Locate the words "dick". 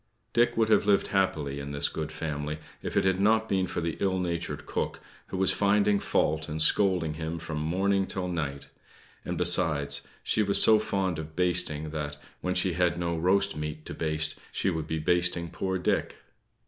0.33-0.57, 15.77-16.17